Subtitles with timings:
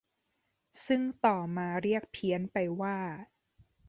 [0.85, 2.97] ซึ่งต่อมาเรียกเพี้ยนไปว่า